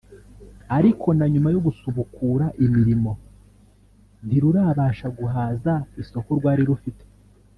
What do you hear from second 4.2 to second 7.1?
ntirurabasha guhaza isoko rwari rufite